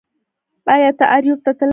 ایا 0.73 0.89
ته 0.97 1.05
اریوب 1.15 1.39
ته 1.45 1.51
تللی 1.57 1.65
یې 1.67 1.69